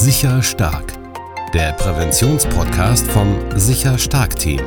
Sicher 0.00 0.42
Stark, 0.42 0.94
der 1.52 1.74
Präventionspodcast 1.74 3.06
vom 3.08 3.36
Sicher 3.56 3.98
Stark 3.98 4.34
Team. 4.34 4.62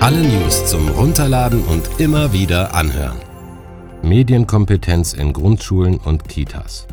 Alle 0.00 0.20
News 0.20 0.66
zum 0.66 0.88
Runterladen 0.88 1.62
und 1.62 1.88
immer 2.00 2.32
wieder 2.32 2.74
anhören. 2.74 3.18
Medienkompetenz 4.02 5.12
in 5.12 5.32
Grundschulen 5.32 5.98
und 5.98 6.28
Kitas. 6.28 6.88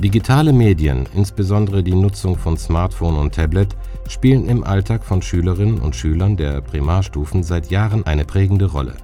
Digitale 0.00 0.52
Medien, 0.52 1.08
insbesondere 1.14 1.82
die 1.82 1.94
Nutzung 1.94 2.36
von 2.36 2.58
Smartphone 2.58 3.16
und 3.16 3.34
Tablet, 3.34 3.74
spielen 4.06 4.46
im 4.46 4.62
Alltag 4.62 5.02
von 5.02 5.22
Schülerinnen 5.22 5.80
und 5.80 5.96
Schülern 5.96 6.36
der 6.36 6.60
Primarstufen 6.60 7.42
seit 7.42 7.70
Jahren 7.70 8.04
eine 8.04 8.26
prägende 8.26 8.66
Rolle. 8.66 8.96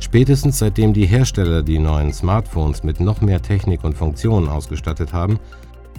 Spätestens 0.00 0.58
seitdem 0.58 0.92
die 0.92 1.06
Hersteller 1.06 1.62
die 1.62 1.78
neuen 1.78 2.12
Smartphones 2.12 2.82
mit 2.82 2.98
noch 2.98 3.20
mehr 3.20 3.40
Technik 3.40 3.84
und 3.84 3.96
Funktionen 3.96 4.48
ausgestattet 4.48 5.12
haben, 5.12 5.38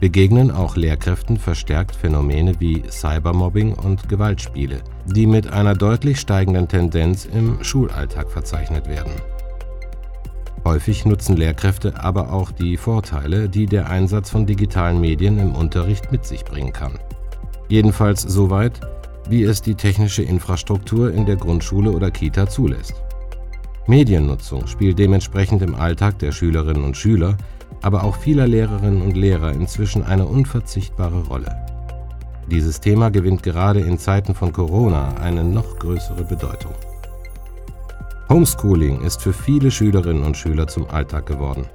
begegnen 0.05 0.51
auch 0.51 0.75
Lehrkräften 0.75 1.35
verstärkt 1.35 1.95
Phänomene 1.95 2.53
wie 2.59 2.83
Cybermobbing 2.87 3.73
und 3.73 4.07
Gewaltspiele, 4.07 4.83
die 5.07 5.25
mit 5.25 5.51
einer 5.51 5.73
deutlich 5.73 6.19
steigenden 6.19 6.67
Tendenz 6.67 7.25
im 7.25 7.63
Schulalltag 7.63 8.29
verzeichnet 8.29 8.87
werden. 8.87 9.13
Häufig 10.63 11.05
nutzen 11.05 11.35
Lehrkräfte 11.35 12.03
aber 12.03 12.31
auch 12.31 12.51
die 12.51 12.77
Vorteile, 12.77 13.49
die 13.49 13.65
der 13.65 13.89
Einsatz 13.89 14.29
von 14.29 14.45
digitalen 14.45 15.01
Medien 15.01 15.39
im 15.39 15.55
Unterricht 15.55 16.11
mit 16.11 16.23
sich 16.23 16.45
bringen 16.45 16.71
kann. 16.71 16.99
Jedenfalls 17.67 18.21
soweit, 18.21 18.79
wie 19.27 19.41
es 19.41 19.63
die 19.63 19.73
technische 19.73 20.21
Infrastruktur 20.21 21.11
in 21.11 21.25
der 21.25 21.37
Grundschule 21.37 21.89
oder 21.89 22.11
Kita 22.11 22.47
zulässt. 22.47 22.93
Mediennutzung 23.87 24.67
spielt 24.67 24.99
dementsprechend 24.99 25.63
im 25.63 25.73
Alltag 25.73 26.19
der 26.19 26.31
Schülerinnen 26.31 26.83
und 26.83 26.95
Schüler 26.95 27.37
aber 27.85 28.03
auch 28.03 28.15
vieler 28.15 28.47
Lehrerinnen 28.47 29.03
und 29.03 29.15
Lehrer 29.15 29.51
inzwischen 29.51 30.03
eine 30.03 30.25
unverzichtbare 30.25 31.21
Rolle. 31.27 31.55
Dieses 32.49 32.81
Thema 32.81 33.11
gewinnt 33.11 33.43
gerade 33.43 33.79
in 33.79 33.99
Zeiten 33.99 34.33
von 34.33 34.51
Corona 34.51 35.13
eine 35.21 35.43
noch 35.43 35.77
größere 35.77 36.23
Bedeutung. 36.23 36.73
Homeschooling 38.27 39.01
ist 39.01 39.21
für 39.21 39.33
viele 39.33 39.69
Schülerinnen 39.69 40.23
und 40.23 40.35
Schüler 40.35 40.65
zum 40.65 40.89
Alltag 40.89 41.27
geworden. 41.27 41.67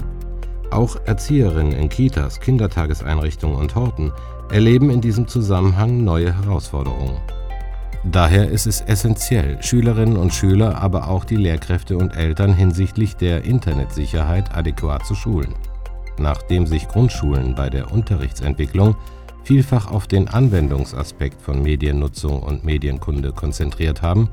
Auch 0.73 0.97
Erzieherinnen 1.05 1.73
in 1.73 1.89
Kitas, 1.89 2.41
Kindertageseinrichtungen 2.41 3.56
und 3.56 3.77
Horten 3.77 4.11
erleben 4.51 4.91
in 4.91 5.01
diesem 5.01 5.29
Zusammenhang 5.29 6.03
neue 6.03 6.34
Herausforderungen. 6.43 7.19
Daher 8.03 8.49
ist 8.49 8.67
es 8.67 8.81
essentiell, 8.81 9.62
Schülerinnen 9.62 10.17
und 10.17 10.34
Schüler, 10.34 10.83
aber 10.83 11.06
auch 11.06 11.25
die 11.25 11.37
Lehrkräfte 11.37 11.97
und 11.97 12.17
Eltern 12.17 12.53
hinsichtlich 12.53 13.15
der 13.15 13.45
Internetsicherheit 13.45 14.56
adäquat 14.56 15.06
zu 15.06 15.15
schulen 15.15 15.55
nachdem 16.19 16.66
sich 16.66 16.89
Grundschulen 16.89 17.55
bei 17.55 17.70
der 17.70 17.92
Unterrichtsentwicklung 17.92 18.97
vielfach 19.44 19.91
auf 19.91 20.06
den 20.06 20.28
Anwendungsaspekt 20.28 21.41
von 21.41 21.62
Mediennutzung 21.62 22.42
und 22.42 22.64
Medienkunde 22.64 23.33
konzentriert 23.33 24.03
haben, 24.03 24.28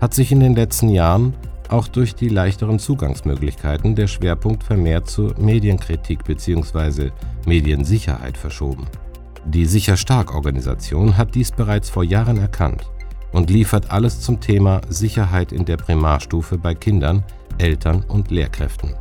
hat 0.00 0.14
sich 0.14 0.32
in 0.32 0.40
den 0.40 0.54
letzten 0.54 0.88
Jahren 0.88 1.34
auch 1.68 1.88
durch 1.88 2.14
die 2.14 2.28
leichteren 2.28 2.78
Zugangsmöglichkeiten 2.78 3.94
der 3.94 4.06
Schwerpunkt 4.06 4.62
vermehrt 4.62 5.08
zur 5.08 5.38
Medienkritik 5.38 6.24
bzw. 6.24 7.10
Mediensicherheit 7.46 8.36
verschoben. 8.36 8.86
Die 9.46 9.66
Sicher 9.66 9.96
Stark 9.96 10.34
Organisation 10.34 11.16
hat 11.16 11.34
dies 11.34 11.50
bereits 11.50 11.90
vor 11.90 12.04
Jahren 12.04 12.38
erkannt 12.38 12.90
und 13.32 13.50
liefert 13.50 13.90
alles 13.90 14.20
zum 14.20 14.40
Thema 14.40 14.80
Sicherheit 14.88 15.52
in 15.52 15.64
der 15.64 15.76
Primarstufe 15.76 16.56
bei 16.56 16.74
Kindern, 16.74 17.24
Eltern 17.58 18.04
und 18.08 18.30
Lehrkräften. 18.30 18.94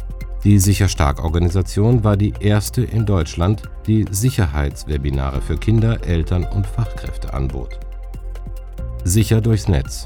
Die 0.44 0.60
Sicher 0.60 0.90
Stark 0.90 1.24
Organisation 1.24 2.04
war 2.04 2.18
die 2.18 2.34
erste 2.42 2.84
in 2.84 3.06
Deutschland, 3.06 3.64
die 3.88 4.06
Sicherheitswebinare 4.12 5.40
für 5.40 5.56
Kinder, 5.56 6.06
Eltern 6.06 6.44
und 6.44 6.68
Fachkräfte 6.68 7.34
anbot. 7.34 7.80
Sicher 9.06 9.40
durchs 9.40 9.70
Netz. 9.70 10.06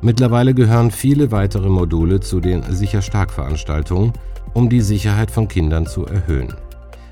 Mittlerweile 0.00 0.54
gehören 0.54 0.92
viele 0.92 1.32
weitere 1.32 1.68
Module 1.68 2.20
zu 2.20 2.38
den 2.38 2.62
Sicher 2.72 3.02
Stark 3.02 3.32
Veranstaltungen, 3.32 4.12
um 4.54 4.68
die 4.68 4.80
Sicherheit 4.80 5.28
von 5.28 5.48
Kindern 5.48 5.86
zu 5.86 6.06
erhöhen. 6.06 6.54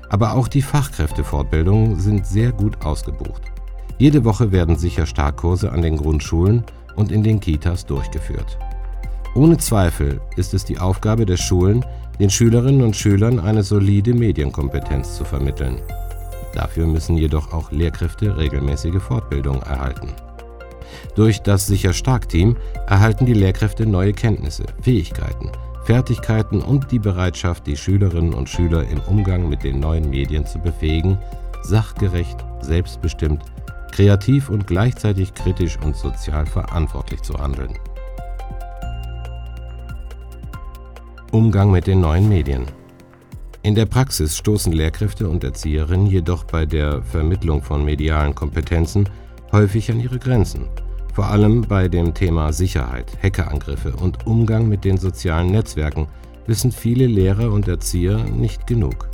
Aber 0.07 0.31
auch 0.33 0.47
die 0.47 0.61
Fachkräftefortbildungen 0.61 1.99
sind 1.99 2.25
sehr 2.25 2.53
gut 2.53 2.81
ausgebucht. 2.85 3.41
Jede 3.97 4.23
Woche 4.23 4.53
werden 4.53 4.77
Sicher 4.77 5.05
Stark 5.05 5.35
Kurse 5.35 5.69
an 5.73 5.81
den 5.81 5.97
Grundschulen 5.97 6.63
und 6.95 7.11
in 7.11 7.23
den 7.23 7.41
Kitas 7.41 7.85
durchgeführt. 7.85 8.57
Ohne 9.35 9.57
Zweifel 9.57 10.19
ist 10.35 10.53
es 10.53 10.65
die 10.65 10.79
Aufgabe 10.79 11.25
der 11.25 11.37
Schulen, 11.37 11.85
den 12.19 12.29
Schülerinnen 12.29 12.81
und 12.81 12.95
Schülern 12.95 13.39
eine 13.39 13.63
solide 13.63 14.13
Medienkompetenz 14.13 15.15
zu 15.15 15.23
vermitteln. 15.23 15.79
Dafür 16.53 16.87
müssen 16.87 17.17
jedoch 17.17 17.53
auch 17.53 17.71
Lehrkräfte 17.71 18.35
regelmäßige 18.35 19.01
Fortbildung 19.01 19.61
erhalten. 19.61 20.13
Durch 21.15 21.41
das 21.41 21.67
Sicher 21.67 21.93
Stark 21.93 22.29
Team 22.29 22.57
erhalten 22.87 23.25
die 23.25 23.33
Lehrkräfte 23.33 23.85
neue 23.85 24.13
Kenntnisse, 24.13 24.65
Fähigkeiten, 24.81 25.51
Fertigkeiten 25.83 26.61
und 26.61 26.91
die 26.91 26.99
Bereitschaft, 26.99 27.67
die 27.67 27.77
Schülerinnen 27.77 28.33
und 28.33 28.49
Schüler 28.49 28.87
im 28.87 28.99
Umgang 29.07 29.47
mit 29.47 29.63
den 29.63 29.79
neuen 29.79 30.09
Medien 30.09 30.45
zu 30.45 30.59
befähigen, 30.59 31.17
sachgerecht, 31.63 32.37
selbstbestimmt, 32.61 33.43
kreativ 33.91 34.49
und 34.49 34.67
gleichzeitig 34.67 35.33
kritisch 35.33 35.77
und 35.83 35.95
sozial 35.95 36.45
verantwortlich 36.45 37.21
zu 37.21 37.37
handeln. 37.37 37.73
Umgang 41.31 41.71
mit 41.71 41.87
den 41.87 41.99
neuen 41.99 42.29
Medien. 42.29 42.67
In 43.61 43.75
der 43.75 43.85
Praxis 43.85 44.37
stoßen 44.37 44.71
Lehrkräfte 44.71 45.27
und 45.27 45.43
Erzieherinnen 45.43 46.07
jedoch 46.07 46.45
bei 46.45 46.65
der 46.65 47.01
Vermittlung 47.01 47.61
von 47.61 47.83
medialen 47.83 48.33
Kompetenzen 48.33 49.09
häufig 49.51 49.91
an 49.91 49.99
ihre 49.99 50.19
Grenzen. 50.19 50.69
Vor 51.13 51.25
allem 51.25 51.63
bei 51.63 51.89
dem 51.89 52.13
Thema 52.13 52.53
Sicherheit, 52.53 53.11
Hackerangriffe 53.21 53.93
und 53.97 54.25
Umgang 54.25 54.69
mit 54.69 54.85
den 54.85 54.97
sozialen 54.97 55.51
Netzwerken 55.51 56.07
wissen 56.45 56.71
viele 56.71 57.07
Lehrer 57.07 57.51
und 57.51 57.67
Erzieher 57.67 58.23
nicht 58.23 58.65
genug. 58.65 59.09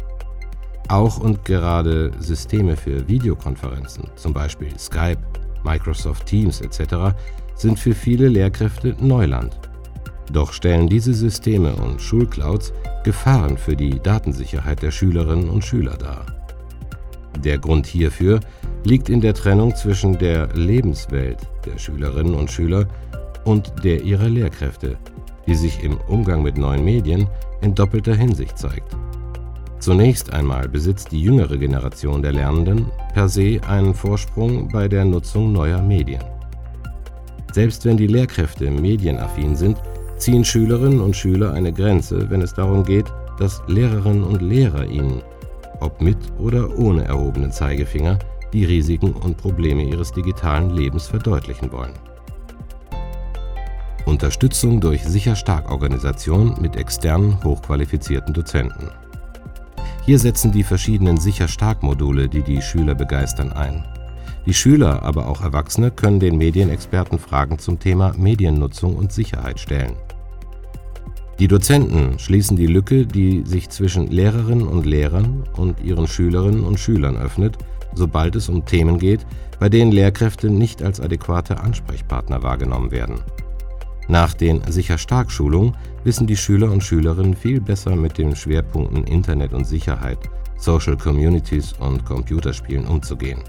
Auch 0.90 1.18
und 1.18 1.46
gerade 1.46 2.12
Systeme 2.20 2.76
für 2.76 3.08
Videokonferenzen, 3.08 4.12
zum 4.16 4.34
Beispiel 4.34 4.78
Skype, 4.78 5.22
Microsoft 5.64 6.28
Teams 6.28 6.62
etc., 6.62 7.16
sind 7.56 7.80
für 7.80 7.96
viele 7.96 8.28
Lehrkräfte 8.28 8.96
Neuland. 9.00 9.58
Doch 10.32 10.54
stellen 10.54 10.88
diese 10.88 11.14
Systeme 11.14 11.76
und 11.76 12.02
Schulclouds 12.02 12.74
Gefahren 13.04 13.58
für 13.58 13.76
die 13.76 14.00
Datensicherheit 14.00 14.82
der 14.82 14.92
Schülerinnen 14.92 15.50
und 15.50 15.66
Schüler 15.66 15.98
dar. 15.98 16.26
Der 17.44 17.58
Grund 17.58 17.86
hierfür 17.86 18.40
liegt 18.86 19.10
in 19.10 19.20
der 19.20 19.34
Trennung 19.34 19.76
zwischen 19.76 20.18
der 20.18 20.48
Lebenswelt 20.54 21.40
der 21.66 21.78
Schülerinnen 21.78 22.36
und 22.36 22.50
Schüler 22.50 22.88
und 23.44 23.74
der 23.84 24.02
ihrer 24.04 24.30
Lehrkräfte, 24.30 24.98
die 25.46 25.56
sich 25.56 25.84
im 25.84 25.98
Umgang 26.08 26.44
mit 26.44 26.58
neuen 26.58 26.86
Medien 26.86 27.28
in 27.62 27.76
doppelter 27.76 28.16
Hinsicht 28.16 28.58
zeigt. 28.58 28.96
Zunächst 29.80 30.32
einmal 30.32 30.70
besitzt 30.70 31.12
die 31.12 31.22
jüngere 31.22 31.58
Generation 31.58 32.22
der 32.22 32.32
Lernenden 32.32 32.86
per 33.14 33.28
se 33.28 33.60
einen 33.68 33.94
Vorsprung 33.94 34.70
bei 34.70 34.88
der 34.88 35.04
Nutzung 35.04 35.52
neuer 35.52 35.82
Medien. 35.82 36.24
Selbst 37.52 37.84
wenn 37.84 37.98
die 37.98 38.08
Lehrkräfte 38.08 38.72
medienaffin 38.72 39.58
sind, 39.58 39.78
ziehen 40.24 40.46
Schülerinnen 40.46 41.02
und 41.02 41.18
Schüler 41.18 41.52
eine 41.52 41.74
Grenze, 41.74 42.30
wenn 42.30 42.42
es 42.42 42.54
darum 42.54 42.86
geht, 42.86 43.12
dass 43.40 43.62
Lehrerinnen 43.68 44.24
und 44.24 44.42
Lehrer 44.42 44.86
ihnen, 44.86 45.22
ob 45.82 46.00
mit 46.02 46.18
oder 46.40 46.78
ohne 46.80 47.04
erhobenen 47.04 47.52
Zeigefinger, 47.52 48.20
die 48.54 48.64
Risiken 48.64 49.12
und 49.12 49.36
Probleme 49.36 49.84
ihres 49.84 50.14
digitalen 50.14 50.70
Lebens 50.70 51.08
verdeutlichen 51.08 51.74
wollen. 51.74 51.92
Unterstützung 54.06 54.80
durch 54.80 55.04
Sicher 55.04 55.36
Stark 55.36 55.70
Organisation 55.70 56.56
mit 56.62 56.78
externen, 56.78 57.44
hochqualifizierten 57.44 58.34
Dozenten. 58.34 58.92
Hier 60.06 60.20
setzen 60.20 60.54
die 60.54 60.64
verschiedenen 60.64 61.18
Sicher 61.18 61.50
Stark 61.50 61.84
Module, 61.84 62.30
die 62.30 62.44
die 62.44 62.62
Schüler 62.62 62.96
begeistern, 62.96 63.52
ein. 63.52 63.84
Die 64.46 64.54
Schüler, 64.54 65.04
aber 65.04 65.28
auch 65.28 65.42
Erwachsene 65.42 65.92
können 65.92 66.22
den 66.22 66.38
Medienexperten 66.38 67.20
Fragen 67.20 67.60
zum 67.60 67.80
Thema 67.80 68.14
Mediennutzung 68.18 68.96
und 68.96 69.12
Sicherheit 69.12 69.60
stellen. 69.60 69.96
Die 71.40 71.48
Dozenten 71.48 72.20
schließen 72.20 72.58
die 72.58 72.68
Lücke, 72.68 73.08
die 73.08 73.44
sich 73.46 73.70
zwischen 73.70 74.08
Lehrerinnen 74.08 74.68
und 74.68 74.86
Lehrern 74.86 75.44
und 75.58 75.82
ihren 75.84 76.08
Schülerinnen 76.08 76.64
und 76.64 76.80
Schülern 76.80 77.18
öffnet, 77.18 77.58
sobald 77.96 78.36
es 78.36 78.50
um 78.50 78.66
Themen 78.66 79.00
geht, 79.00 79.26
bei 79.60 79.68
denen 79.68 79.92
Lehrkräfte 79.92 80.50
nicht 80.50 80.84
als 80.84 81.00
adäquate 81.00 81.60
Ansprechpartner 81.60 82.44
wahrgenommen 82.44 82.92
werden. 82.92 83.20
Nach 84.08 84.34
den 84.34 84.62
Sicher-Stark-Schulungen 84.70 85.76
wissen 86.04 86.28
die 86.28 86.38
Schüler 86.38 86.72
und 86.72 86.84
Schülerinnen 86.84 87.36
viel 87.36 87.62
besser 87.62 87.96
mit 87.96 88.18
den 88.18 88.36
Schwerpunkten 88.36 89.06
Internet 89.06 89.54
und 89.54 89.66
Sicherheit, 89.66 90.20
Social 90.58 90.98
Communities 90.98 91.74
und 91.80 92.06
Computerspielen 92.06 92.86
umzugehen. 92.86 93.40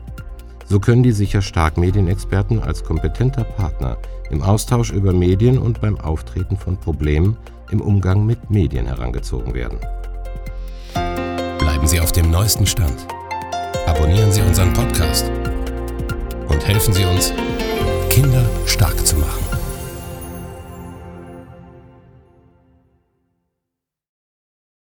So 0.67 0.81
können 0.81 1.03
die 1.03 1.13
Sicher-Stark-Medienexperten 1.13 2.61
als 2.61 2.83
kompetenter 2.83 3.45
Partner 3.45 3.99
im 4.31 4.43
Austausch 4.43 4.91
über 4.91 5.13
Medien 5.13 5.59
und 5.59 5.81
beim 5.81 5.99
Auftreten 6.01 6.57
von 6.57 6.79
Problemen 6.79 7.37
im 7.75 7.81
Umgang 7.81 8.25
mit 8.25 8.51
Medien 8.51 8.87
herangezogen 8.87 9.53
werden. 9.53 9.79
Bleiben 11.59 11.87
Sie 11.89 11.99
auf 11.99 12.13
dem 12.13 12.31
neuesten 12.31 12.67
Stand. 12.67 13.05
Abonnieren 13.87 14.31
Sie 14.31 14.43
unseren 14.43 14.73
Podcast 14.73 15.29
und 16.47 16.65
helfen 16.67 16.95
Sie 16.95 17.05
uns, 17.05 17.33
Kinder 18.11 18.49
stark 18.65 19.05
zu 19.05 19.17
machen. 19.17 19.44